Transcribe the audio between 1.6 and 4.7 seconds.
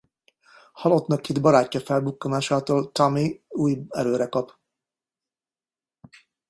felbukkanásától Tommy újult erőre kap.